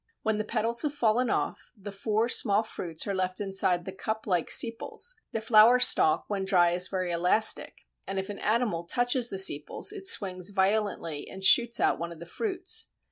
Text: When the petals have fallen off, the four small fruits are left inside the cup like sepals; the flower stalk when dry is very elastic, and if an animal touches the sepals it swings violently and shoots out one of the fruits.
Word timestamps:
When 0.23 0.39
the 0.39 0.43
petals 0.43 0.81
have 0.81 0.95
fallen 0.95 1.29
off, 1.29 1.71
the 1.77 1.91
four 1.91 2.27
small 2.27 2.63
fruits 2.63 3.05
are 3.05 3.13
left 3.13 3.39
inside 3.39 3.85
the 3.85 3.91
cup 3.91 4.25
like 4.25 4.49
sepals; 4.49 5.15
the 5.31 5.41
flower 5.41 5.77
stalk 5.77 6.25
when 6.27 6.43
dry 6.43 6.71
is 6.71 6.87
very 6.87 7.11
elastic, 7.11 7.85
and 8.07 8.17
if 8.17 8.27
an 8.31 8.39
animal 8.39 8.83
touches 8.83 9.29
the 9.29 9.37
sepals 9.37 9.91
it 9.91 10.07
swings 10.07 10.49
violently 10.49 11.29
and 11.29 11.43
shoots 11.43 11.79
out 11.79 11.99
one 11.99 12.11
of 12.11 12.19
the 12.19 12.25
fruits. 12.25 12.87